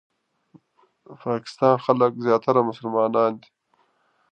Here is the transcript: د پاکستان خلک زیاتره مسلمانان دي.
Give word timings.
د 1.05 1.07
پاکستان 1.23 1.75
خلک 1.85 2.11
زیاتره 2.25 2.59
مسلمانان 2.69 3.31
دي. 3.41 3.49